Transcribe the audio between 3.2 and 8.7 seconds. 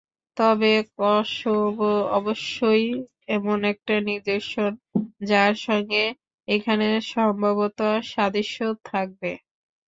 এমন একটা নিদর্শন, যার সঙ্গে এখানে সম্ভবত সাদৃশ্য